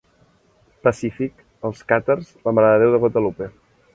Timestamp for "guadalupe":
3.07-3.53